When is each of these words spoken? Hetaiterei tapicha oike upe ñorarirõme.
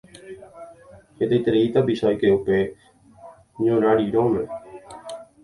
Hetaiterei 1.19 1.61
tapicha 1.75 2.07
oike 2.13 2.33
upe 2.39 2.57
ñorarirõme. 3.67 4.43